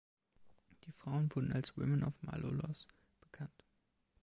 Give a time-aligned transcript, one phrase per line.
[0.85, 2.87] Die Frauen wurden als „Women of Malolos“
[3.19, 3.53] bekannt.